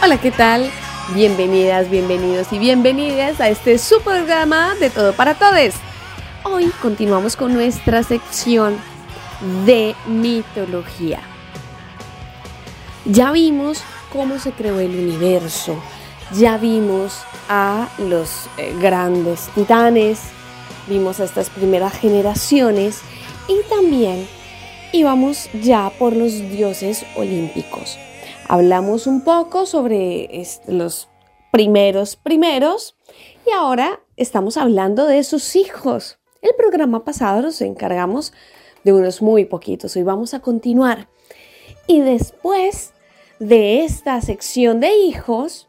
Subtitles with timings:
[0.00, 0.70] Hola, ¿qué tal?
[1.12, 5.74] Bienvenidas, bienvenidos y bienvenidas a este su programa de Todo para Todes.
[6.44, 8.76] Hoy continuamos con nuestra sección
[9.66, 11.18] de mitología.
[13.06, 15.82] Ya vimos cómo se creó el universo,
[16.32, 20.20] ya vimos a los eh, grandes titanes,
[20.86, 23.00] vimos a estas primeras generaciones
[23.48, 24.28] y también
[24.92, 27.98] íbamos ya por los dioses olímpicos.
[28.50, 31.10] Hablamos un poco sobre los
[31.52, 32.96] primeros primeros
[33.46, 36.18] y ahora estamos hablando de sus hijos.
[36.40, 38.32] El programa pasado nos encargamos
[38.84, 41.10] de unos muy poquitos, hoy vamos a continuar.
[41.86, 42.94] Y después
[43.38, 45.68] de esta sección de hijos,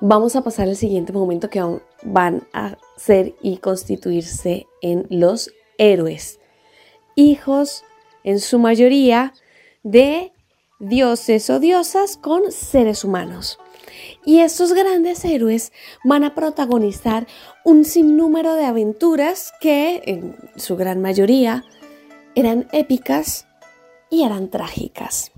[0.00, 1.62] vamos a pasar al siguiente momento que
[2.04, 6.40] van a ser y constituirse en los héroes.
[7.16, 7.84] Hijos,
[8.24, 9.34] en su mayoría,
[9.82, 10.32] de
[10.82, 13.58] dioses o diosas con seres humanos.
[14.24, 15.72] Y estos grandes héroes
[16.04, 17.26] van a protagonizar
[17.64, 21.64] un sinnúmero de aventuras que, en su gran mayoría,
[22.34, 23.46] eran épicas
[24.10, 25.32] y eran trágicas.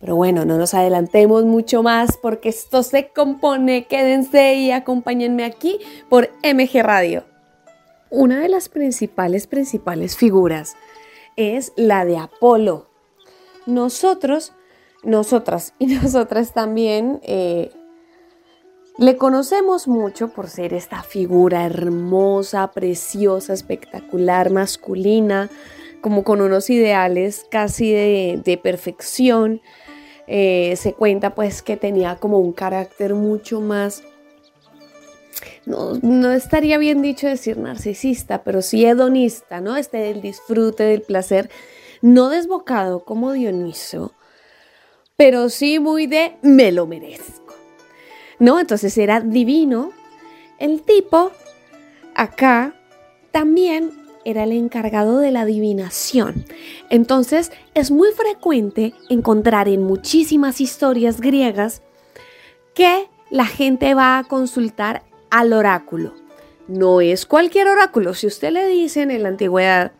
[0.00, 3.86] Pero bueno, no nos adelantemos mucho más porque esto se compone.
[3.86, 5.78] Quédense y acompáñenme aquí
[6.08, 7.24] por MG Radio.
[8.10, 10.76] Una de las principales, principales figuras
[11.36, 12.88] es la de Apolo.
[13.66, 14.54] Nosotros,
[15.02, 17.70] nosotras y nosotras también eh,
[18.98, 25.48] le conocemos mucho por ser esta figura hermosa, preciosa, espectacular, masculina,
[26.00, 29.60] como con unos ideales casi de, perfección.
[30.26, 34.02] Eh, se cuenta pues que tenía como un carácter mucho más,
[35.64, 39.76] no, no estaría bien dicho decir narcisista, pero sí hedonista, ¿no?
[39.76, 41.50] Este del disfrute, del placer,
[42.02, 44.12] no desbocado como Dioniso,
[45.18, 47.52] pero sí muy de me lo merezco.
[48.38, 48.60] ¿No?
[48.60, 49.90] Entonces era divino.
[50.60, 51.32] El tipo
[52.14, 52.72] acá
[53.32, 53.90] también
[54.24, 56.44] era el encargado de la adivinación.
[56.88, 61.82] Entonces es muy frecuente encontrar en muchísimas historias griegas
[62.72, 66.14] que la gente va a consultar al oráculo.
[66.68, 68.14] No es cualquier oráculo.
[68.14, 69.90] Si usted le dice en la antigüedad,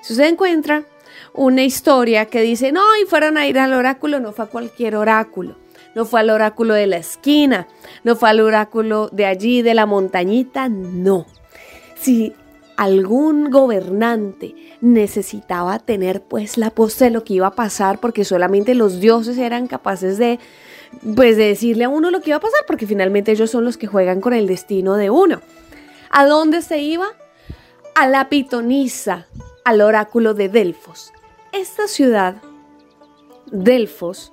[0.00, 0.86] si usted encuentra
[1.34, 4.96] una historia que dice, no, y fueron a ir al oráculo, no fue a cualquier
[4.96, 5.56] oráculo.
[5.94, 7.68] No fue al oráculo de la esquina,
[8.02, 11.26] no fue al oráculo de allí, de la montañita, no.
[11.96, 12.34] Si
[12.76, 18.74] algún gobernante necesitaba tener pues la posta de lo que iba a pasar, porque solamente
[18.74, 20.40] los dioses eran capaces de
[21.16, 23.76] pues de decirle a uno lo que iba a pasar, porque finalmente ellos son los
[23.76, 25.40] que juegan con el destino de uno.
[26.10, 27.08] ¿A dónde se iba?
[27.96, 29.26] A la pitonisa,
[29.64, 31.13] al oráculo de Delfos.
[31.54, 32.42] Esta ciudad,
[33.46, 34.32] Delfos,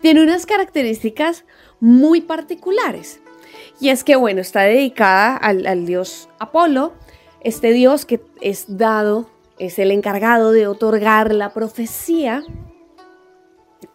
[0.00, 1.44] tiene unas características
[1.78, 3.20] muy particulares.
[3.78, 6.92] Y es que, bueno, está dedicada al, dios Apolo,
[7.40, 9.30] este dios que es dado,
[9.60, 12.42] es el encargado de otorgar la profecía.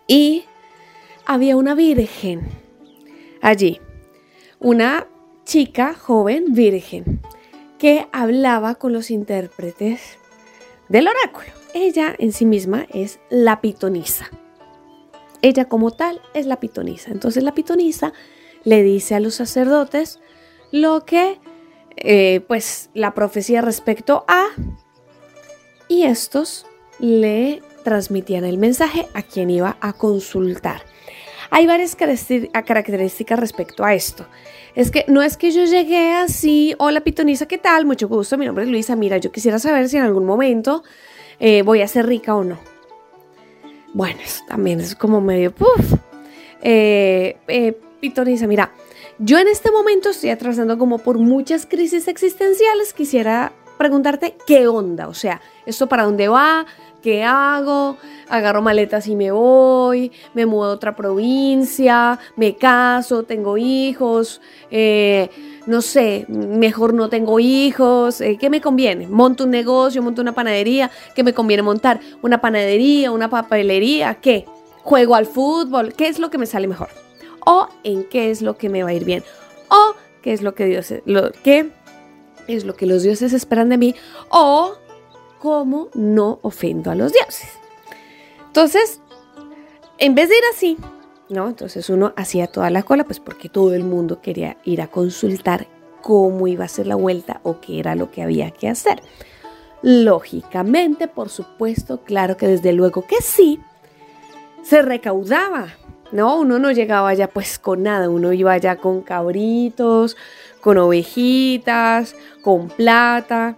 [0.07, 0.45] Y
[1.25, 2.47] había una virgen
[3.41, 3.81] allí,
[4.59, 5.07] una
[5.43, 7.19] chica joven virgen
[7.79, 10.17] que hablaba con los intérpretes
[10.87, 11.64] del oráculo.
[11.75, 14.31] Ella en sí misma es la pitonisa.
[15.41, 17.11] Ella como tal es la pitonisa.
[17.11, 18.13] Entonces la pitonisa
[18.63, 20.21] le dice a los sacerdotes
[20.71, 21.37] lo que,
[21.97, 24.47] eh, pues, la profecía respecto a,
[25.89, 26.65] y estos
[26.99, 30.81] le transmitían el mensaje a quien iba a consultar.
[31.51, 34.25] Hay varias características respecto a esto.
[34.75, 37.85] Es que no es que yo llegué así, hola pitonisa, ¿qué tal?
[37.85, 38.95] Mucho gusto, mi nombre es Luisa.
[38.95, 40.83] Mira, yo quisiera saber si en algún momento
[41.39, 42.59] eh, voy a ser rica o no.
[43.93, 45.93] Bueno, eso también es como medio puff.
[46.61, 48.71] Eh, eh, Pitonisa, mira,
[49.19, 52.93] yo en este momento estoy atravesando como por muchas crisis existenciales.
[52.93, 56.65] Quisiera preguntarte qué onda, o sea, esto para dónde va,
[57.01, 57.97] qué hago,
[58.29, 65.29] agarro maletas y me voy, me mudo a otra provincia, me caso, tengo hijos, eh,
[65.65, 69.07] no sé, mejor no tengo hijos, eh, ¿qué me conviene?
[69.07, 71.99] Monto un negocio, monto una panadería, ¿qué me conviene montar?
[72.21, 74.15] ¿Una panadería, una papelería?
[74.15, 74.45] ¿Qué?
[74.83, 75.93] ¿Juego al fútbol?
[75.93, 76.89] ¿Qué es lo que me sale mejor?
[77.45, 79.23] ¿O en qué es lo que me va a ir bien?
[79.69, 81.71] ¿O qué es lo que Dios, lo, qué
[82.47, 83.95] es lo que los dioses esperan de mí?
[84.29, 84.75] ¿O
[85.39, 87.49] cómo no ofendo a los dioses?
[88.47, 89.01] Entonces,
[89.97, 90.77] en vez de ir así,
[91.29, 91.47] ¿no?
[91.47, 95.67] Entonces uno hacía toda la cola, pues porque todo el mundo quería ir a consultar
[96.01, 99.01] cómo iba a ser la vuelta o qué era lo que había que hacer.
[99.81, 103.59] Lógicamente, por supuesto, claro que desde luego que sí,
[104.63, 105.67] se recaudaba,
[106.11, 106.39] ¿no?
[106.39, 110.17] Uno no llegaba ya pues con nada, uno iba ya con cabritos,
[110.61, 113.57] con ovejitas, con plata,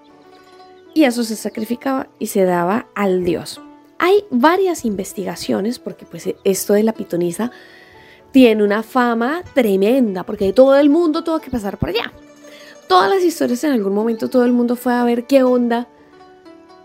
[0.94, 3.62] y eso se sacrificaba y se daba al dios.
[4.00, 7.52] Hay varias investigaciones, porque pues esto de la pitonisa
[8.32, 12.14] tiene una fama tremenda, porque todo el mundo tuvo que pasar por allá.
[12.88, 15.88] Todas las historias en algún momento todo el mundo fue a ver qué onda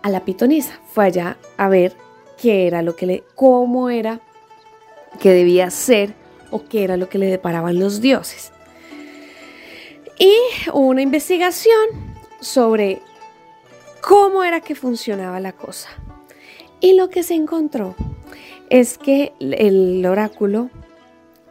[0.03, 1.95] a la pitonisa, fue allá a ver
[2.41, 4.21] qué era lo que le, cómo era
[5.21, 6.15] que debía ser
[6.51, 8.53] o qué era lo que le deparaban los dioses.
[10.19, 10.35] Y
[10.73, 13.01] hubo una investigación sobre
[14.01, 15.89] cómo era que funcionaba la cosa.
[16.83, 17.95] Y lo que se encontró
[18.69, 20.69] es que el oráculo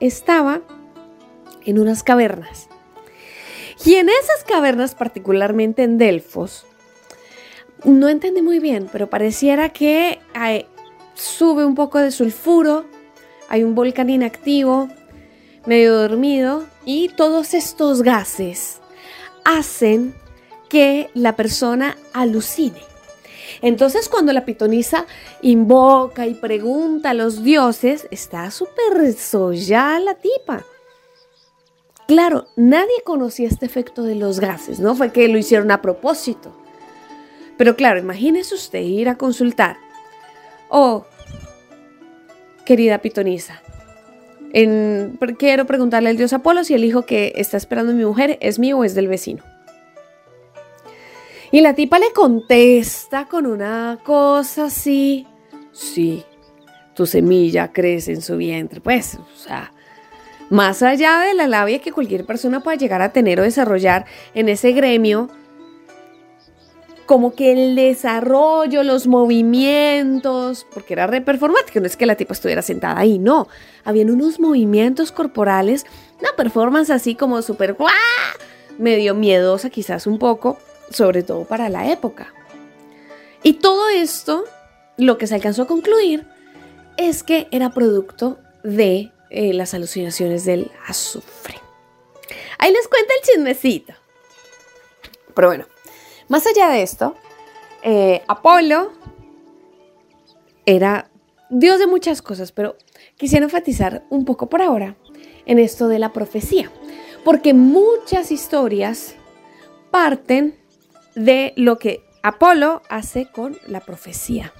[0.02, 0.62] estaba
[1.66, 2.68] en unas cavernas.
[3.86, 6.66] Y en esas cavernas, particularmente en Delfos,
[7.86, 10.20] no entendí muy bien, pero pareciera que
[11.16, 12.86] sube un poco de sulfuro,
[13.48, 14.90] hay un volcán inactivo,
[15.66, 18.82] medio dormido, y todos estos gases
[19.46, 20.14] hacen
[20.70, 22.91] que la persona alucine.
[23.62, 25.06] Entonces cuando la pitonisa
[25.42, 30.66] invoca y pregunta a los dioses, está súper soya la tipa.
[32.08, 34.96] Claro, nadie conocía este efecto de los gases, ¿no?
[34.96, 36.56] Fue que lo hicieron a propósito.
[37.58, 39.78] Pero claro, imagínese usted ir a consultar.
[40.70, 41.06] Oh,
[42.66, 43.62] querida pitonisa,
[45.38, 48.80] quiero preguntarle al dios Apolo si el hijo que está esperando mi mujer es mío
[48.80, 49.44] o es del vecino.
[51.52, 55.28] Y la tipa le contesta con una cosa así.
[55.74, 56.24] Sí,
[56.96, 58.80] tu semilla crece en su vientre.
[58.80, 59.74] Pues, o sea,
[60.50, 64.48] más allá de la labia que cualquier persona pueda llegar a tener o desarrollar en
[64.48, 65.30] ese gremio,
[67.06, 72.34] como que el desarrollo, los movimientos, porque era re performático, no es que la tipa
[72.34, 73.50] estuviera sentada ahí, no.
[73.84, 75.86] Habían unos movimientos corporales,
[76.22, 77.76] una performance así como súper
[78.78, 80.58] medio miedosa quizás un poco,
[80.92, 82.34] sobre todo para la época.
[83.44, 84.44] Y todo esto,
[84.98, 86.28] lo que se alcanzó a concluir,
[86.98, 91.56] es que era producto de eh, las alucinaciones del azufre.
[92.60, 93.94] Ahí les cuento el chismecito.
[95.34, 95.66] Pero bueno,
[96.28, 97.16] más allá de esto,
[97.82, 98.92] eh, Apolo
[100.66, 101.10] era
[101.50, 102.78] dios de muchas cosas, pero
[103.18, 104.96] quisiera enfatizar un poco por ahora
[105.46, 106.72] en esto de la profecía,
[107.24, 109.16] porque muchas historias
[109.90, 110.61] parten
[111.16, 114.54] de lo que Apolo hace con la profecía.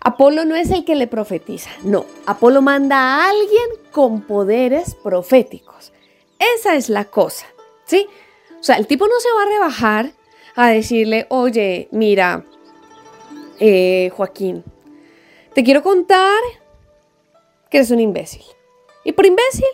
[0.00, 5.92] Apolo no es el que le profetiza, no, Apolo manda a alguien con poderes proféticos.
[6.38, 7.46] Esa es la cosa,
[7.86, 8.06] ¿sí?
[8.60, 10.12] O sea, el tipo no se va a rebajar
[10.54, 12.44] a decirle, oye, mira,
[13.58, 14.64] eh, Joaquín,
[15.54, 16.40] te quiero contar
[17.70, 18.44] que eres un imbécil.
[19.04, 19.64] Y por imbécil,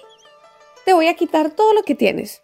[0.84, 2.42] te voy a quitar todo lo que tienes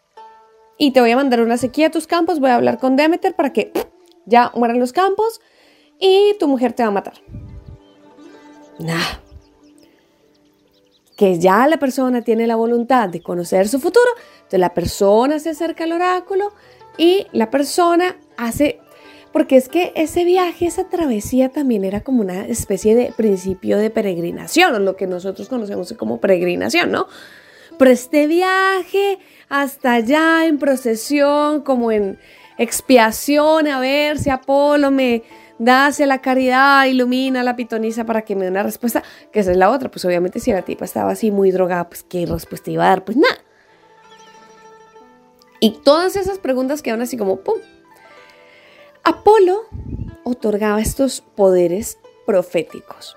[0.79, 3.35] y te voy a mandar una sequía a tus campos, voy a hablar con Demeter
[3.35, 3.73] para que
[4.27, 5.41] ya mueran los campos
[5.99, 7.15] y tu mujer te va a matar.
[8.79, 9.19] Nah.
[11.17, 15.51] Que ya la persona tiene la voluntad de conocer su futuro, entonces la persona se
[15.51, 16.53] acerca al oráculo
[16.97, 18.79] y la persona hace,
[19.33, 23.91] porque es que ese viaje, esa travesía también era como una especie de principio de
[23.91, 27.09] peregrinación, lo que nosotros conocemos como peregrinación, ¿no?
[27.79, 32.19] Pero este viaje hasta allá en procesión, como en
[32.59, 35.23] expiación, a ver si Apolo me
[35.59, 39.53] da hacia la caridad, ilumina la pitonisa para que me dé una respuesta, que esa
[39.53, 39.91] es la otra.
[39.91, 43.05] Pues obviamente si la tipa estaba así muy drogada, pues qué respuesta iba a dar,
[43.05, 43.39] pues nada.
[45.61, 47.59] Y todas esas preguntas quedan así como ¡pum!
[49.03, 49.63] Apolo
[50.25, 53.17] otorgaba estos poderes proféticos.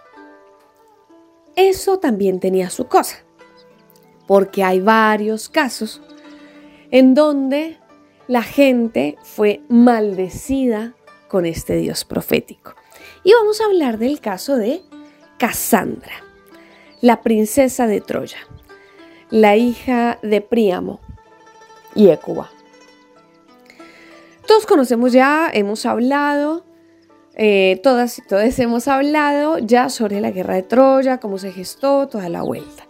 [1.55, 3.17] eso también tenía su cosa,
[4.25, 6.01] porque hay varios casos
[6.91, 7.77] en donde
[8.27, 10.93] la gente fue maldecida
[11.27, 12.75] con este Dios profético.
[13.23, 14.81] Y vamos a hablar del caso de
[15.37, 16.13] Casandra,
[17.01, 18.39] la princesa de Troya,
[19.29, 20.99] la hija de Príamo
[21.95, 22.49] y Écuba.
[24.45, 26.65] Todos conocemos ya, hemos hablado,
[27.35, 32.07] eh, todas y todos hemos hablado ya sobre la guerra de Troya, cómo se gestó,
[32.07, 32.85] toda la vuelta.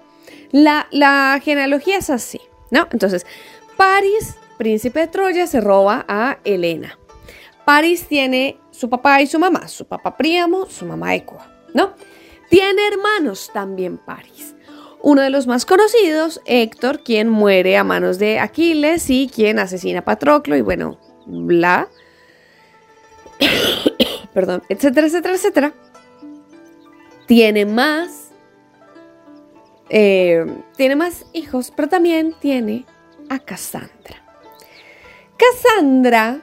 [0.51, 2.87] La, la genealogía es así, ¿no?
[2.91, 3.25] Entonces,
[3.81, 6.99] Paris, príncipe de Troya, se roba a Helena.
[7.65, 11.95] Paris tiene su papá y su mamá, su papá Príamo, su mamá Equa, ¿no?
[12.51, 14.53] Tiene hermanos también Paris.
[15.01, 20.01] Uno de los más conocidos, Héctor, quien muere a manos de Aquiles y quien asesina
[20.01, 21.89] a Patroclo y bueno, bla.
[24.31, 25.73] Perdón, etcétera, etcétera, etcétera.
[27.25, 28.29] Tiene más.
[29.89, 30.45] eh,
[30.77, 32.85] tiene más hijos, pero también tiene
[33.31, 34.21] a Cassandra.
[35.37, 36.41] Cassandra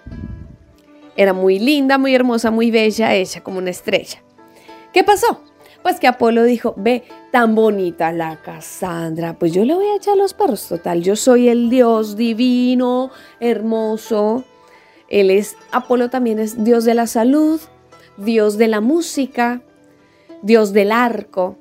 [1.16, 4.22] era muy linda, muy hermosa, muy bella, hecha como una estrella.
[4.94, 5.42] ¿Qué pasó?
[5.82, 10.16] Pues que Apolo dijo, ve, tan bonita la Cassandra, pues yo le voy a echar
[10.16, 14.44] los perros, total, yo soy el dios divino, hermoso.
[15.08, 17.60] Él es, Apolo también es dios de la salud,
[18.16, 19.60] dios de la música,
[20.40, 21.58] dios del arco.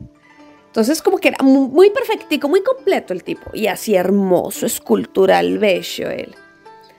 [0.78, 5.58] Entonces como que era mu- muy perfectico, muy completo el tipo, y así hermoso, escultural,
[5.58, 6.36] bello él.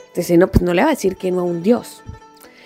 [0.08, 2.02] Entonces, no, pues no le va a decir que no a un dios.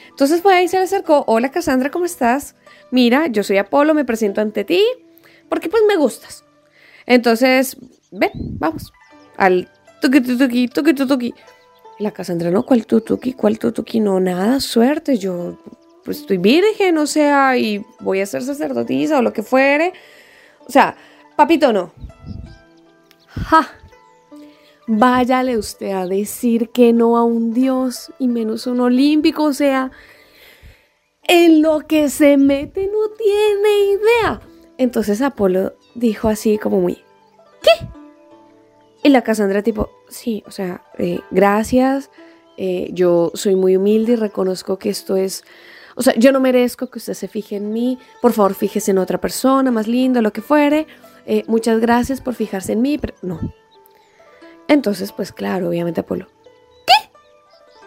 [0.08, 2.54] Entonces pues ahí se le acercó, hola Cassandra, ¿cómo estás?
[2.90, 4.82] Mira, yo soy Apolo, me presento ante ti,
[5.50, 6.44] porque pues me gustas.
[7.04, 7.76] Entonces,
[8.10, 8.90] ven, vamos,
[9.36, 9.68] al
[10.00, 11.34] tuki tuki tuki tuki.
[11.98, 13.34] La Cassandra, no, ¿cuál tutuki?
[13.34, 14.00] ¿Cuál tutuki?
[14.00, 15.58] No, nada, suerte, yo
[16.04, 19.92] pues estoy virgen, o sea, y voy a ser sacerdotisa o lo que fuere.
[20.66, 20.96] O sea,
[21.36, 21.92] papito, no.
[23.28, 23.68] Ja.
[24.86, 29.92] Váyale usted a decir que no a un dios y menos un olímpico, o sea,
[31.22, 34.40] en lo que se mete no tiene idea.
[34.78, 36.98] Entonces Apolo dijo así como muy,
[37.62, 37.86] ¿qué?
[39.04, 42.10] Y la Cassandra tipo, sí, o sea, eh, gracias,
[42.56, 45.44] eh, yo soy muy humilde y reconozco que esto es,
[45.94, 48.98] o sea, yo no merezco que usted se fije en mí, por favor fíjese en
[48.98, 50.86] otra persona más linda, lo que fuere,
[51.26, 53.40] eh, muchas gracias por fijarse en mí, pero no.
[54.68, 56.28] Entonces, pues claro, obviamente Apolo,
[56.86, 57.10] ¿qué?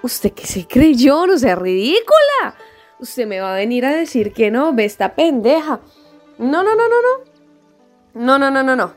[0.03, 1.25] ¿Usted qué se creyó?
[1.25, 2.55] No sea ridícula.
[2.99, 5.81] Usted me va a venir a decir que no, ve esta pendeja.
[6.37, 7.35] No, no, no, no, no.
[8.13, 8.93] No, no, no, no, no.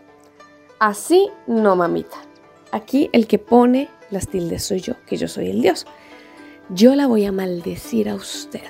[0.78, 2.18] Así no, mamita.
[2.70, 5.86] Aquí el que pone las tildes soy yo, que yo soy el Dios.
[6.68, 8.60] Yo la voy a maldecir a usted.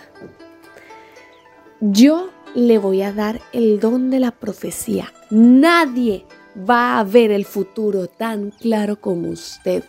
[1.81, 5.13] Yo le voy a dar el don de la profecía.
[5.31, 6.27] Nadie
[6.69, 9.85] va a ver el futuro tan claro como usted.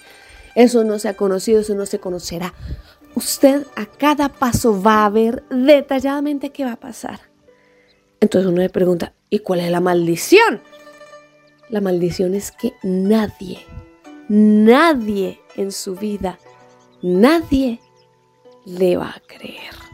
[0.55, 2.53] Eso no se ha conocido, eso no se conocerá.
[3.15, 7.21] Usted a cada paso va a ver detalladamente qué va a pasar.
[8.19, 10.61] Entonces uno le pregunta, ¿y cuál es la maldición?
[11.69, 13.59] La maldición es que nadie,
[14.27, 16.37] nadie en su vida,
[17.01, 17.79] nadie
[18.65, 19.88] le va a creer.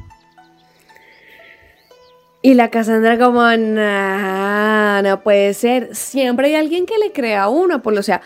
[2.46, 5.96] Y la Cassandra como, no, no puede ser.
[5.96, 8.22] Siempre hay alguien que le crea a uno, por lo sea,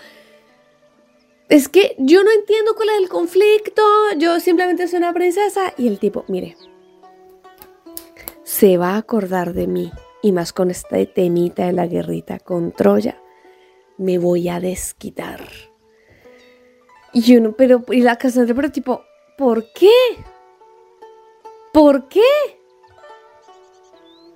[1.47, 3.81] es que yo no entiendo cuál es el conflicto,
[4.17, 6.57] yo simplemente soy una princesa y el tipo, mire,
[8.43, 9.89] se va a acordar de mí
[10.21, 13.21] y más con esta temita de la guerrita con Troya,
[13.97, 15.47] me voy a desquitar.
[17.13, 19.01] Y uno, pero, y la Cassandra, pero tipo,
[19.37, 19.87] ¿por qué?
[21.71, 22.58] ¿Por qué?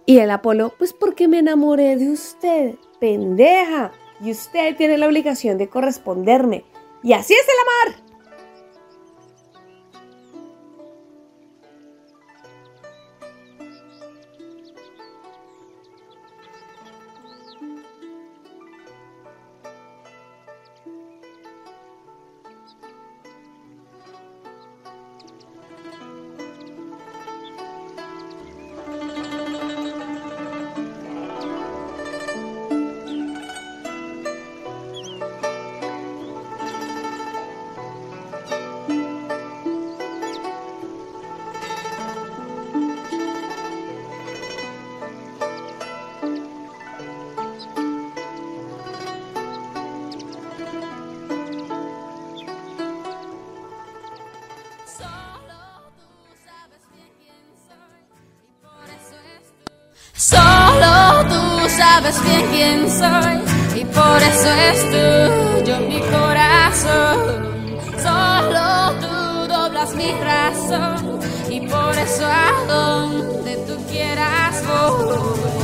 [0.05, 5.57] Y el Apolo, pues porque me enamoré de usted, pendeja, y usted tiene la obligación
[5.57, 6.65] de corresponderme.
[7.03, 8.02] Y así es el amor.
[61.93, 63.37] Sabes bien quién soy
[63.79, 67.17] y por eso es tuyo mi corazón.
[68.01, 68.65] Solo
[69.01, 71.19] tú doblas mi razón
[71.51, 75.62] y por eso a donde tú quieras voy.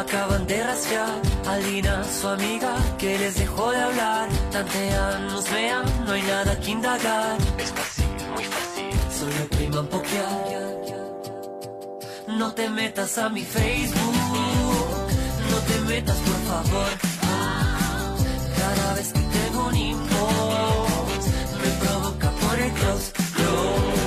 [0.00, 1.20] Acaban de rastrear.
[1.46, 4.28] Alina, su amiga, que les dejó de hablar.
[4.50, 7.36] Tantean, nos vean, no hay nada que indagar.
[7.58, 8.90] Es fácil, muy fácil.
[9.18, 10.60] Solo priman pokear.
[12.38, 14.14] No te metas a mi Facebook.
[15.50, 16.90] No te metas, por favor.
[18.58, 21.26] Cada vez que tengo un inbox,
[21.62, 23.12] me provoca por el close.
[23.12, 23.99] close.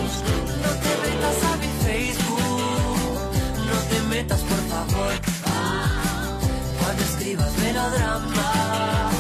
[7.24, 9.14] escribas melodramas,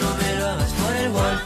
[0.00, 1.45] no me lo hagas por el golpe.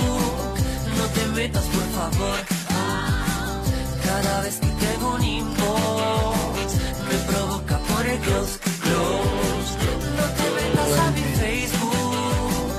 [1.13, 2.39] te metas por favor.
[2.69, 3.61] Ah,
[4.05, 6.75] Cada vez que tengo un inbox,
[7.07, 9.71] me provoca por el close, close.
[10.17, 12.71] No te metas a mi Facebook,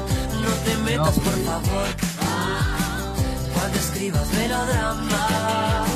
[0.45, 1.89] no te metas por favor.
[2.21, 3.15] Ah,
[3.55, 5.89] Cuando escribas melodramas,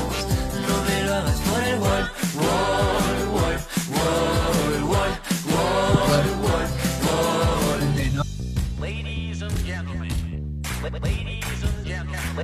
[0.67, 3.57] no me lo hagas por el wall, wall, wall,
[3.95, 5.13] wall, wall,
[5.53, 6.67] wall, wall.
[8.79, 10.11] Ladies and gentlemen,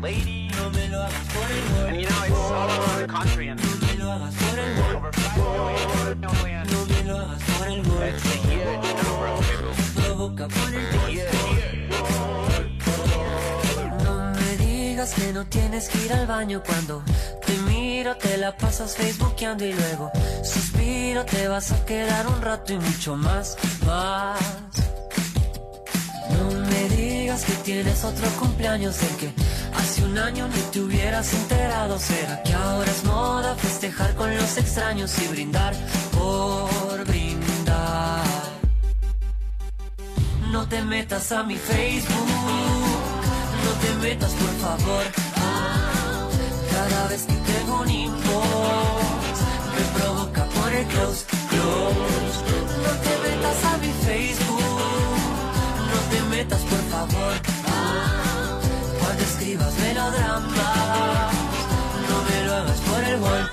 [0.01, 1.87] ladies, no me lo hagas por el wall.
[1.87, 3.13] And you know, it's all over the
[3.55, 4.95] No me lo hagas por el wall.
[4.95, 6.67] over 5 million million.
[6.71, 8.07] No me lo hagas por el wall.
[8.07, 8.23] It's.
[9.95, 11.13] Provoca por el wall.
[14.03, 17.03] No me digas que no tienes que ir al baño cuando
[17.45, 20.11] te miro, te la pasas facebookeando y luego
[20.43, 23.57] suspiro, te vas a quedar un rato y mucho más.
[26.29, 29.42] No me digas que tienes otro cumpleaños del que
[30.05, 31.97] un año ni te hubieras enterado.
[31.99, 35.73] ¿Será que ahora es moda festejar con los extraños y brindar
[36.11, 38.23] por brindar?
[40.51, 42.27] No te metas a mi Facebook,
[43.65, 45.05] no te metas por favor.
[45.37, 46.27] Ah,
[46.71, 49.37] Cada vez que tengo un inbox,
[49.75, 52.37] me provoca por el close, close.
[52.85, 55.17] No te metas a mi Facebook,
[55.91, 57.62] no te metas por favor.
[59.13, 61.33] Ah, Cuando escribas melodramas,
[62.09, 63.49] no me lo hagas por el wall,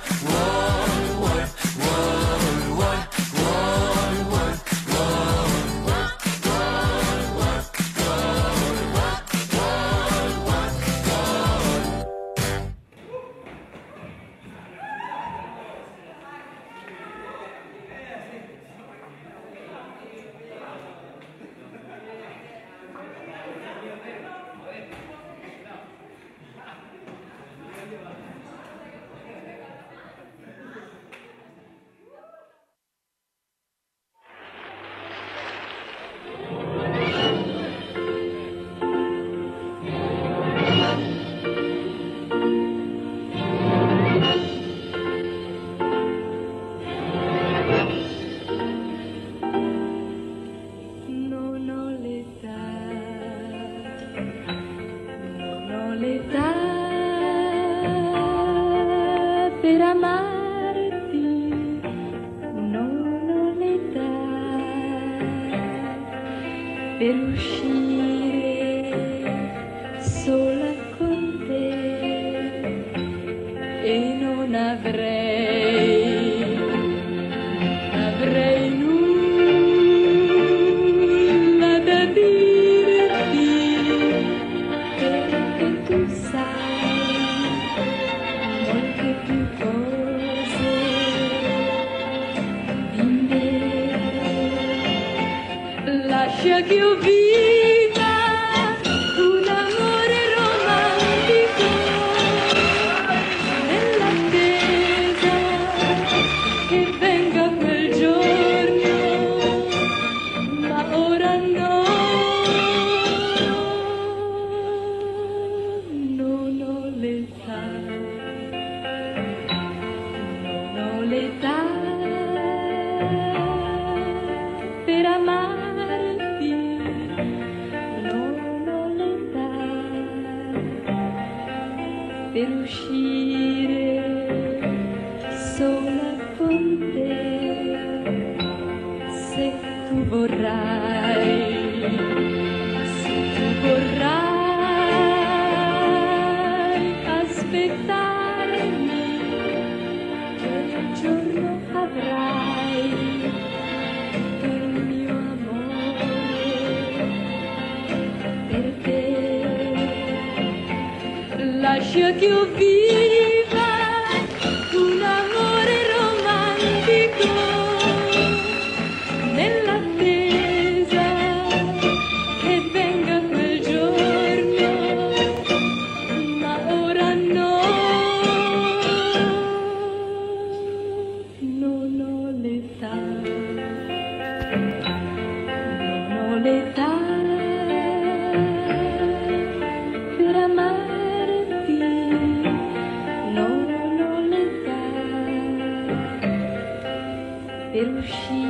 [197.80, 198.49] pelos vi.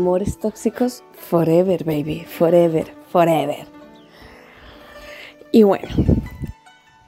[0.00, 2.24] Amores tóxicos forever, baby.
[2.24, 3.66] Forever, forever.
[5.52, 5.88] Y bueno,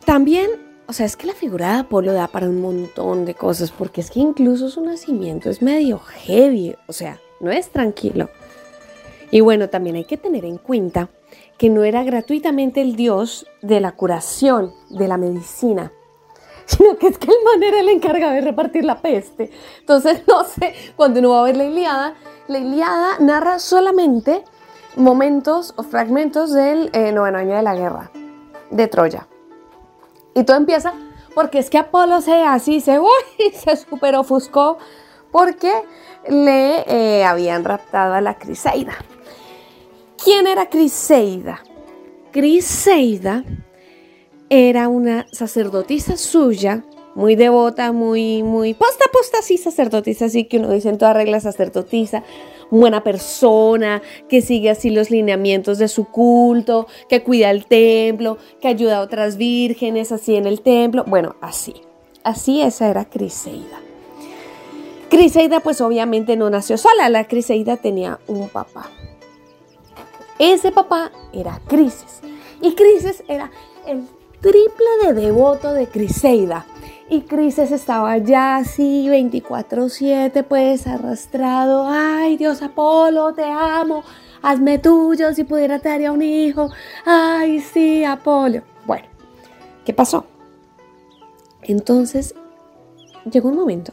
[0.04, 0.50] también,
[0.86, 4.02] o sea, es que la figura de Apolo da para un montón de cosas, porque
[4.02, 8.28] es que incluso su nacimiento es medio heavy, o sea, no es tranquilo.
[9.30, 11.08] Y bueno, también hay que tener en cuenta
[11.56, 15.92] que no era gratuitamente el dios de la curación, de la medicina,
[16.66, 19.50] sino que es que el man era el encargado de repartir la peste.
[19.80, 22.16] Entonces, no sé, cuando uno va a ver la Iliada,
[22.48, 24.44] la Iliada narra solamente
[24.96, 28.10] momentos o fragmentos del eh, noveno año de la guerra
[28.70, 29.26] de Troya.
[30.34, 30.92] Y todo empieza
[31.34, 33.08] porque es que Apolo se así se, uy,
[33.52, 34.78] se ofuscó
[35.30, 35.72] porque
[36.28, 38.94] le eh, habían raptado a la Criseida.
[40.22, 41.60] ¿Quién era Criseida?
[42.30, 43.44] Criseida
[44.48, 46.84] era una sacerdotisa suya,
[47.14, 51.40] muy devota, muy, muy posta, posta, sí, sacerdotisa, así que uno dice en toda regla
[51.40, 52.22] sacerdotisa,
[52.70, 58.68] buena persona, que sigue así los lineamientos de su culto, que cuida el templo, que
[58.68, 61.74] ayuda a otras vírgenes así en el templo, bueno, así,
[62.24, 63.80] así esa era Criseida.
[65.10, 68.90] Criseida pues obviamente no nació sola, la Criseida tenía un papá.
[70.38, 72.22] Ese papá era Crises
[72.62, 73.50] y Crises era
[73.86, 74.04] el
[74.42, 76.66] triple de devoto de Criseida.
[77.08, 81.86] Y Crises estaba ya así 24/7 pues arrastrado.
[81.88, 84.02] Ay Dios Apolo, te amo.
[84.42, 86.70] Hazme tuyo, si pudiera te daría un hijo.
[87.04, 88.62] Ay sí, Apolo.
[88.84, 89.06] Bueno,
[89.84, 90.26] ¿qué pasó?
[91.62, 92.34] Entonces
[93.30, 93.92] llegó un momento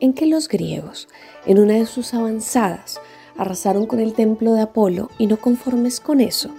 [0.00, 1.08] en que los griegos,
[1.46, 3.00] en una de sus avanzadas,
[3.36, 6.50] arrasaron con el templo de Apolo y no conformes con eso,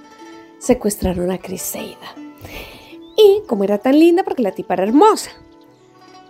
[0.60, 2.27] secuestraron a Criseida.
[3.18, 5.32] Y como era tan linda, porque la tipa era hermosa,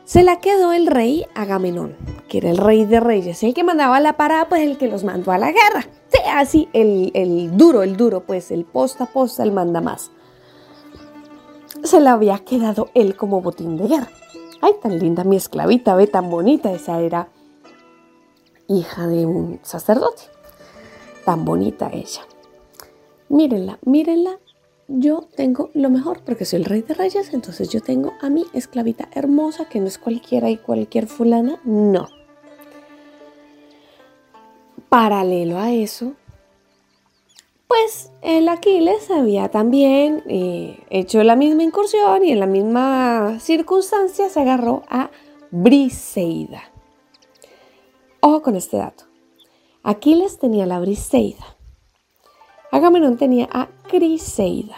[0.05, 1.97] se la quedó el rey Agamenón,
[2.29, 5.03] que era el rey de reyes, el que mandaba la parada, pues el que los
[5.03, 5.85] mandó a la guerra.
[6.07, 10.11] Sí, así, el, el duro, el duro, pues el posta posta, el manda más.
[11.83, 14.07] Se la había quedado él como botín de guerra.
[14.61, 17.27] Ay, tan linda mi esclavita, ve tan bonita, esa era
[18.69, 20.23] hija de un sacerdote.
[21.25, 22.21] Tan bonita ella.
[23.27, 24.39] Mírenla, mírenla.
[24.87, 28.45] Yo tengo lo mejor porque soy el rey de reyes, entonces yo tengo a mi
[28.53, 32.07] esclavita hermosa, que no es cualquiera y cualquier fulana, no.
[34.87, 36.13] Paralelo a eso,
[37.67, 44.29] pues el Aquiles había también eh, hecho la misma incursión y en la misma circunstancia
[44.29, 45.11] se agarró a
[45.51, 46.63] Briseida.
[48.21, 49.03] Ojo con este dato.
[49.83, 51.56] Aquiles tenía la Briseida.
[52.71, 54.75] Agamenón tenía a Criseida,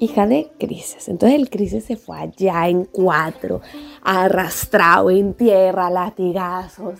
[0.00, 1.08] hija de Crises.
[1.08, 3.60] Entonces el Crises se fue allá en cuatro,
[4.02, 6.98] arrastrado en tierra, latigazos.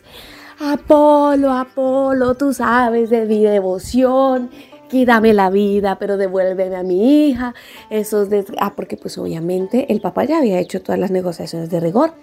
[0.61, 4.51] Apolo, Apolo, tú sabes de mi devoción,
[4.89, 7.55] quítame la vida, pero devuélveme a mi hija.
[7.91, 11.81] Esos des- ah, porque pues obviamente el papá ya había hecho todas las negociaciones de
[11.81, 12.15] rigor.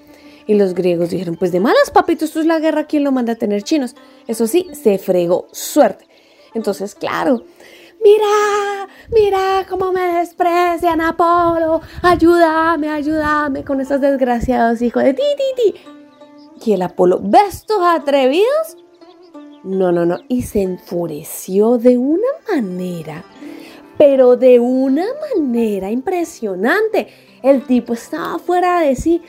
[0.47, 3.33] Y los griegos dijeron, pues de malas, papito, esto es la guerra, ¿quién lo manda
[3.33, 3.95] a tener chinos?
[4.27, 6.05] Eso sí, se fregó, suerte.
[6.53, 7.43] Entonces, claro,
[8.03, 15.73] mira, mira cómo me desprecian, Apolo, ayúdame, ayúdame con esos desgraciados hijos de ti, ti,
[15.73, 15.81] ti.
[16.65, 18.77] Y el Apolo, ¿ves tus atrevidos?
[19.63, 20.19] No, no, no.
[20.27, 23.23] Y se enfureció de una manera,
[23.97, 27.07] pero de una manera impresionante.
[27.41, 29.21] El tipo estaba fuera de sí.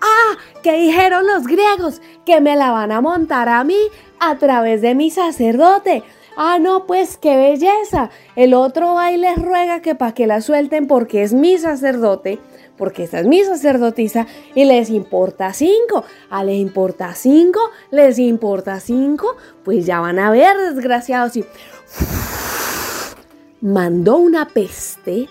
[0.00, 3.78] Ah, que dijeron los griegos que me la van a montar a mí
[4.18, 6.02] a través de mi sacerdote.
[6.36, 8.10] Ah, no, pues qué belleza.
[8.36, 12.38] El otro va y les ruega que para que la suelten porque es mi sacerdote,
[12.76, 16.04] porque esta es mi sacerdotisa y les importa cinco.
[16.30, 17.60] Ah, les importa cinco,
[17.90, 21.36] les importa cinco, pues ya van a ver, desgraciados.
[21.36, 21.44] Y
[23.60, 25.28] mandó una peste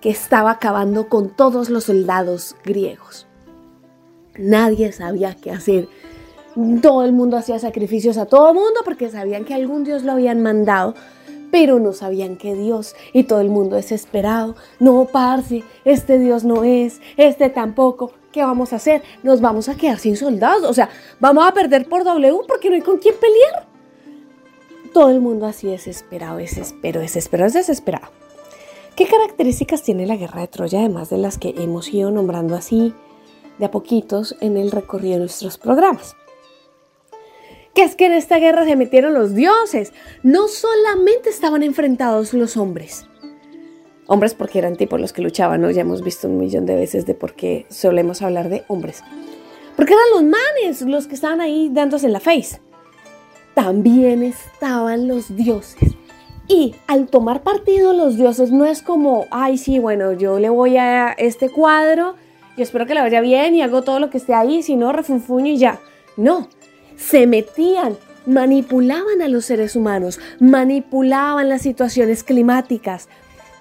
[0.00, 3.26] que estaba acabando con todos los soldados griegos.
[4.38, 5.88] Nadie sabía qué hacer.
[6.80, 10.12] Todo el mundo hacía sacrificios a todo el mundo porque sabían que algún Dios lo
[10.12, 10.94] habían mandado,
[11.50, 12.94] pero no sabían qué Dios.
[13.12, 14.56] Y todo el mundo desesperado.
[14.80, 18.12] No, parce, este Dios no es, este tampoco.
[18.32, 19.02] ¿Qué vamos a hacer?
[19.22, 20.68] Nos vamos a quedar sin soldados.
[20.68, 20.88] O sea,
[21.20, 23.66] vamos a perder por W porque no hay con quién pelear.
[24.94, 28.08] Todo el mundo así desesperado, desesperado, desesperado, desesperado.
[28.96, 32.94] ¿Qué características tiene la guerra de Troya, además de las que hemos ido nombrando así
[33.58, 36.16] de a poquitos en el recorrido de nuestros programas?
[37.76, 39.92] Que es que en esta guerra se metieron los dioses.
[40.22, 43.06] No solamente estaban enfrentados los hombres.
[44.06, 45.70] Hombres porque eran tipos los que luchaban, ¿no?
[45.70, 49.02] Ya hemos visto un millón de veces de por qué solemos hablar de hombres.
[49.76, 52.62] Porque eran los manes los que estaban ahí dándose la face.
[53.52, 55.96] También estaban los dioses.
[56.48, 60.78] Y al tomar partido los dioses no es como, ay, sí, bueno, yo le voy
[60.78, 62.14] a este cuadro
[62.56, 64.94] y espero que le vaya bien y hago todo lo que esté ahí, si no,
[64.94, 65.78] refunfuño y ya.
[66.16, 66.48] No,
[66.96, 73.08] se metían, manipulaban a los seres humanos, manipulaban las situaciones climáticas,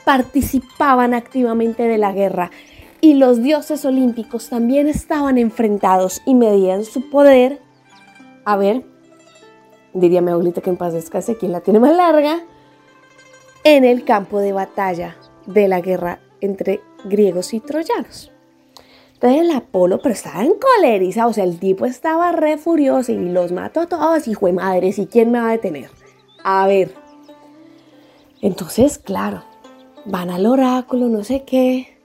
[0.03, 2.51] participaban activamente de la guerra.
[3.01, 7.59] Y los dioses olímpicos también estaban enfrentados y medían su poder.
[8.45, 8.83] A ver,
[9.93, 12.41] diría mi abuelita que en paz descanse, ¿quién la tiene más larga?
[13.65, 15.17] en el campo de batalla
[15.47, 18.31] de la guerra entre griegos y troyanos.
[19.25, 23.51] Entonces el Apolo, pero estaba encolerizado, o sea, el tipo estaba re furioso y los
[23.51, 25.89] mató a todos, hijo de madres, ¿y quién me va a detener?
[26.43, 26.93] A ver.
[28.41, 29.43] Entonces, claro,
[30.05, 31.97] van al oráculo, no sé qué,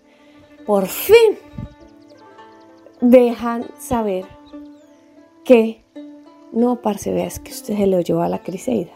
[0.65, 1.39] por fin
[3.03, 4.25] dejan saber
[5.45, 5.85] que
[6.53, 8.93] no, parce, veas que usted se lo llevó a la Criseida.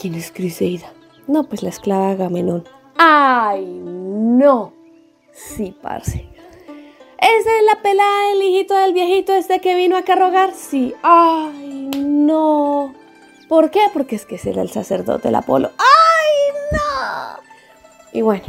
[0.00, 0.92] ¿Quién es Criseida?
[1.26, 2.62] No, pues la esclava Agamenón.
[2.96, 4.72] ¡Ay, no!
[5.32, 6.33] Sí, parce.
[7.24, 10.52] ¿Esa es la pelada del hijito del viejito este que vino acá a rogar?
[10.52, 10.94] Sí.
[11.02, 12.92] ¡Ay, no!
[13.48, 13.80] ¿Por qué?
[13.94, 15.70] Porque es que ese era el sacerdote del Apolo.
[15.78, 17.42] ¡Ay, no!
[18.12, 18.44] Y bueno,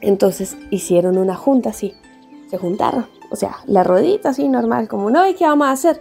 [0.00, 1.96] entonces hicieron una junta así.
[2.48, 3.08] Se juntaron.
[3.32, 6.00] O sea, la rodita así normal, como no, ¿y qué vamos a hacer?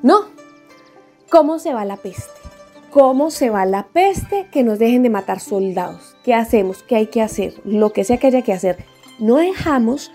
[0.00, 0.26] No.
[1.28, 2.30] ¿Cómo se va la peste?
[2.92, 4.46] ¿Cómo se va la peste?
[4.52, 6.14] Que nos dejen de matar soldados.
[6.22, 6.84] ¿Qué hacemos?
[6.84, 7.54] ¿Qué hay que hacer?
[7.64, 8.84] Lo que sea que haya que hacer.
[9.18, 10.12] No dejamos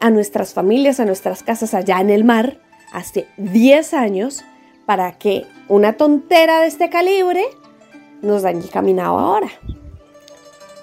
[0.00, 2.60] a nuestras familias, a nuestras casas allá en el mar,
[2.92, 4.44] hace 10 años,
[4.86, 7.44] para que una tontera de este calibre
[8.22, 9.50] nos dañe el caminado ahora.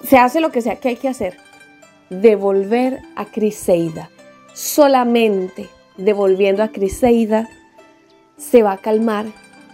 [0.04, 1.38] Se hace lo que sea que hay que hacer.
[2.10, 4.10] Devolver a Criseida.
[4.52, 7.48] Solamente devolviendo a Criseida
[8.36, 9.26] se va a calmar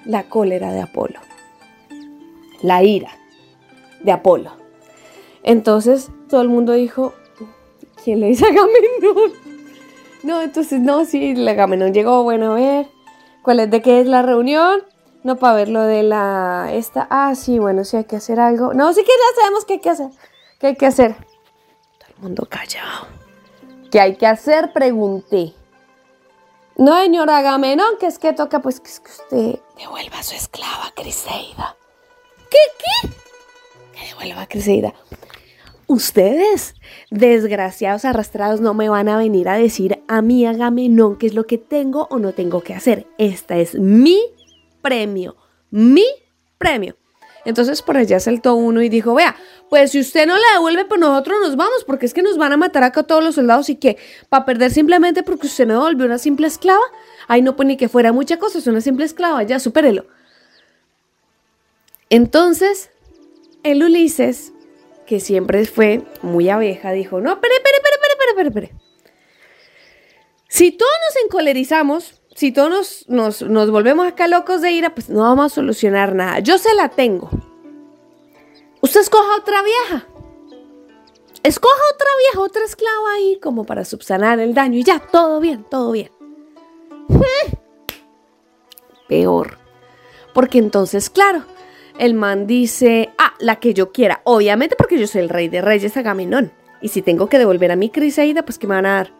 [0.04, 1.18] la cólera de Apolo.
[2.62, 3.10] La ira
[4.02, 4.52] de Apolo.
[5.42, 7.14] Entonces todo el mundo dijo,
[8.02, 9.32] ¿quién le dice Agamenón?
[10.22, 12.88] No, entonces no, sí, Agamenón llegó, bueno, a ver,
[13.42, 14.82] ¿cuál es de qué es la reunión?
[15.22, 18.72] No, para ver lo de la, esta, ah, sí, bueno, sí hay que hacer algo.
[18.74, 20.10] No, sí que ya sabemos qué hay que hacer,
[20.58, 21.14] qué hay que hacer.
[21.14, 23.06] Todo el mundo callado.
[23.90, 24.72] ¿Qué hay que hacer?
[24.72, 25.54] Pregunté.
[26.76, 30.34] No, señor Agamenón, que es que toca, pues que es que usted devuelva a su
[30.34, 31.76] esclava Criseida.
[32.50, 33.10] ¿Qué, qué?
[33.92, 34.94] Que devuelva a Criseida.
[35.90, 36.76] Ustedes,
[37.10, 41.48] desgraciados arrastrados, no me van a venir a decir a mí Agamenón qué es lo
[41.48, 43.08] que tengo o no tengo que hacer.
[43.18, 44.20] Esta es mi
[44.82, 45.34] premio,
[45.72, 46.04] mi
[46.58, 46.94] premio.
[47.44, 49.34] Entonces por allá saltó uno y dijo, vea,
[49.68, 52.52] pues si usted no la devuelve, pues nosotros nos vamos, porque es que nos van
[52.52, 53.96] a matar acá todos los soldados y que
[54.28, 56.84] para perder simplemente porque usted no devolvió una simple esclava,
[57.26, 60.06] ay no, pues ni que fuera mucha cosa, es una simple esclava, ya, supérelo.
[62.10, 62.90] Entonces,
[63.64, 64.52] el Ulises,
[65.10, 68.74] que siempre fue muy abeja, dijo, no, espere, espere, espere, espere, espere, espere.
[70.46, 75.22] Si todos nos encolerizamos, si todos nos, nos volvemos acá locos de ira, pues no
[75.22, 76.38] vamos a solucionar nada.
[76.38, 77.28] Yo se la tengo.
[78.82, 80.06] Usted escoja otra vieja.
[81.42, 84.78] Escoja otra vieja, otra esclava ahí, como para subsanar el daño.
[84.78, 86.12] Y ya, todo bien, todo bien.
[89.08, 89.58] Peor.
[90.32, 91.42] Porque entonces, claro,
[92.00, 94.22] el man dice, ah, la que yo quiera.
[94.24, 96.50] Obviamente porque yo soy el rey de reyes Agamenón.
[96.80, 99.12] Y si tengo que devolver a mi Criseida, pues ¿qué me van a dar?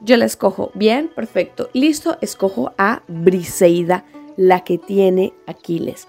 [0.00, 0.72] Yo la escojo.
[0.74, 1.70] Bien, perfecto.
[1.74, 4.04] Listo, escojo a Briseida,
[4.36, 6.08] la que tiene Aquiles.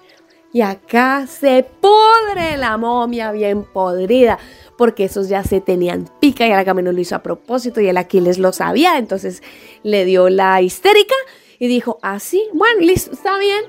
[0.52, 4.40] Y acá se pudre la momia bien podrida,
[4.76, 7.96] porque esos ya se tenían pica y el Agamenón lo hizo a propósito y el
[7.96, 8.98] Aquiles lo sabía.
[8.98, 9.44] Entonces
[9.84, 11.14] le dio la histérica
[11.60, 13.62] y dijo, así, bueno, listo, está bien.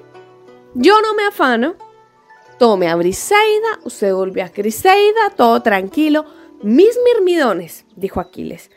[0.74, 1.76] Yo no me afano.
[2.62, 6.26] Tome a Briseida, usted volvió a Criseida, todo tranquilo.
[6.62, 8.70] Mis mirmidones, dijo Aquiles.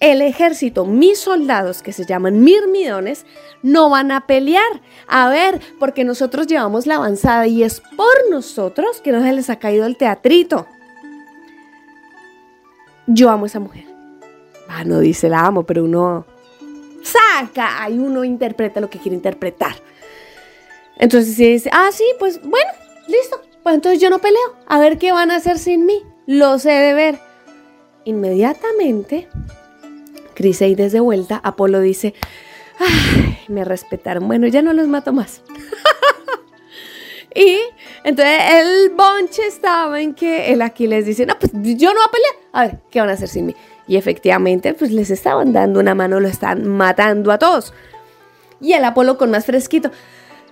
[0.00, 3.26] el ejército, mis soldados que se llaman mirmidones,
[3.62, 4.80] no van a pelear.
[5.06, 9.50] A ver, porque nosotros llevamos la avanzada y es por nosotros que no se les
[9.50, 10.66] ha caído el teatrito.
[13.06, 13.84] Yo amo a esa mujer.
[14.66, 16.24] Ah, no dice la amo, pero uno
[17.02, 19.76] saca, ahí uno interpreta lo que quiere interpretar.
[20.96, 22.70] Entonces si dice, ah, sí, pues bueno,
[23.08, 23.40] listo.
[23.62, 24.56] Pues entonces yo no peleo.
[24.66, 26.02] A ver qué van a hacer sin mí.
[26.26, 27.18] Lo sé de ver.
[28.04, 29.28] Inmediatamente,
[30.34, 32.14] Criseides de vuelta, Apolo dice,
[33.48, 34.28] me respetaron.
[34.28, 35.42] Bueno, ya no los mato más.
[37.34, 37.58] y
[38.04, 42.10] entonces el bonche estaba en que el Aquiles dice, no, pues yo no voy a
[42.12, 42.34] pelear.
[42.52, 43.56] A ver, ¿qué van a hacer sin mí?
[43.88, 47.72] Y efectivamente, pues les estaban dando una mano, lo están matando a todos.
[48.60, 49.90] Y el Apolo con más fresquito.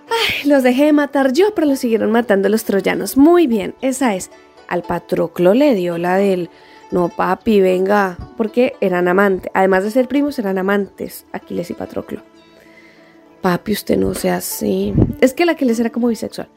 [0.09, 3.17] Ay, los dejé de matar yo, pero los siguieron matando los troyanos.
[3.17, 4.31] Muy bien, esa es.
[4.67, 6.49] Al Patroclo le dio la del
[6.91, 9.51] no, papi, venga, porque eran amantes.
[9.53, 12.21] Además de ser primos, eran amantes, Aquiles y Patroclo.
[13.41, 14.93] Papi, usted no sea así.
[15.19, 16.47] Es que el Aquiles era como bisexual.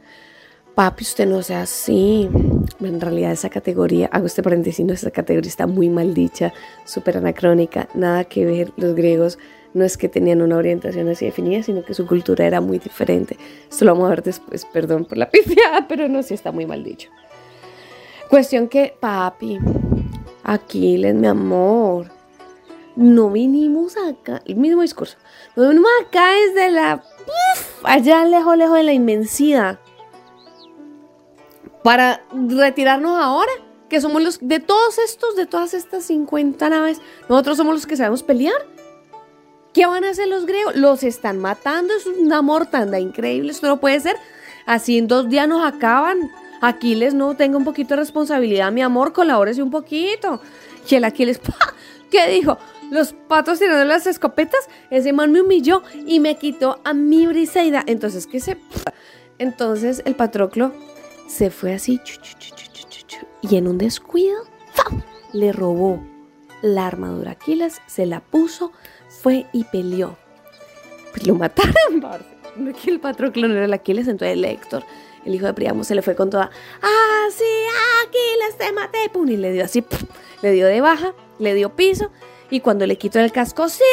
[0.74, 2.28] Papi, usted no sea así.
[2.80, 6.52] En realidad esa categoría, hago este paréntesis, no, esa categoría está muy mal dicha,
[6.84, 8.72] súper anacrónica, nada que ver.
[8.76, 9.38] Los griegos
[9.78, 13.38] no es que tenían una orientación así definida, sino que su cultura era muy diferente.
[13.70, 16.66] Esto lo vamos a ver después, perdón por la pifiada, pero no, sí está muy
[16.66, 17.10] mal dicho.
[18.28, 19.58] Cuestión que, papi,
[20.44, 22.10] Aquiles, mi amor,
[22.96, 25.16] no vinimos acá, el mismo discurso,
[25.56, 29.78] no vinimos acá desde la, uf, allá lejos, lejos de la inmensidad,
[31.82, 33.52] para retirarnos ahora,
[33.88, 37.96] que somos los, de todos estos, de todas estas 50 naves, nosotros somos los que
[37.96, 38.66] sabemos pelear.
[39.78, 40.74] ¿Qué van a hacer los griegos?
[40.74, 44.16] Los están matando, es una mortanda increíble, esto no puede ser.
[44.66, 46.32] Así en dos días nos acaban.
[46.60, 50.40] Aquiles, no, tenga un poquito de responsabilidad, mi amor, colabórese un poquito.
[50.90, 51.40] Y el Aquiles.
[52.10, 52.58] ¿qué dijo?
[52.90, 57.84] Los patos tirando las escopetas, ese man me humilló y me quitó a mi Briseida.
[57.86, 58.58] Entonces, ¿qué se...?
[59.38, 60.72] Entonces el Patroclo
[61.28, 62.00] se fue así,
[63.42, 64.42] y en un descuido,
[65.32, 66.02] le robó
[66.62, 68.72] la armadura Aquiles, se la puso,
[69.22, 70.16] fue y peleó.
[71.12, 72.38] Pues lo mataron, parce.
[72.86, 74.82] El Patroclo no era el Aquiles, entonces el Héctor,
[75.24, 76.50] el hijo de Príamo, se le fue con toda,
[76.82, 77.44] ah, sí,
[78.04, 79.84] Aquiles, te maté, pum, y le dio así,
[80.42, 82.10] le dio de baja, le dio piso,
[82.50, 83.84] y cuando le quitó el casco, sí,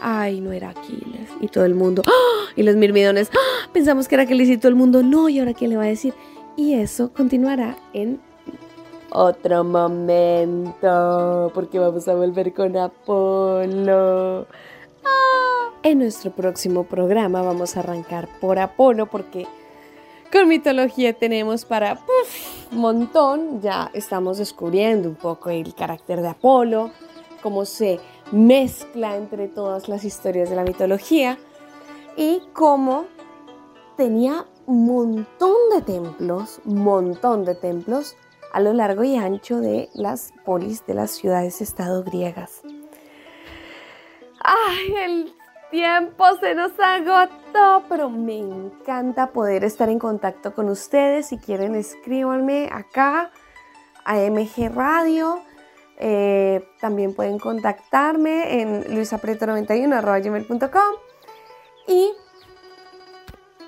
[0.00, 2.50] ay, no era Aquiles, y todo el mundo, ¡ah!
[2.56, 3.68] y los mirmidones, ¡ah!
[3.72, 5.88] pensamos que era Aquiles y todo el mundo, no, y ahora quién le va a
[5.88, 6.14] decir,
[6.56, 8.20] y eso continuará en
[9.10, 14.46] otro momento, porque vamos a volver con Apolo.
[15.82, 19.46] En nuestro próximo programa vamos a arrancar por Apolo, porque
[20.32, 23.60] con mitología tenemos para uf, un montón.
[23.60, 26.90] Ya estamos descubriendo un poco el carácter de Apolo,
[27.42, 28.00] cómo se
[28.32, 31.38] mezcla entre todas las historias de la mitología
[32.16, 33.04] y cómo
[33.96, 38.16] tenía un montón de templos, montón de templos
[38.52, 42.62] a lo largo y ancho de las polis de las ciudades-estado griegas.
[44.44, 45.34] Ay, el
[45.70, 51.28] tiempo se nos agotó, pero me encanta poder estar en contacto con ustedes.
[51.28, 53.30] Si quieren, escríbanme acá
[54.04, 55.40] a MG Radio.
[55.96, 60.94] Eh, también pueden contactarme en luisapreto91.com
[61.88, 62.12] y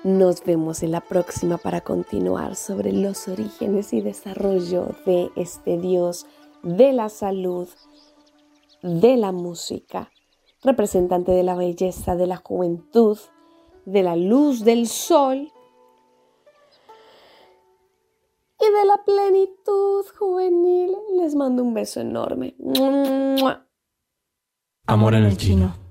[0.03, 6.27] nos vemos en la próxima para continuar sobre los orígenes y desarrollo de este Dios
[6.61, 7.67] de la salud,
[8.83, 10.11] de la música,
[10.63, 13.17] representante de la belleza, de la juventud,
[13.85, 15.51] de la luz del sol
[18.59, 20.95] y de la plenitud juvenil.
[21.17, 22.55] Les mando un beso enorme.
[24.87, 25.86] Amor en el chino.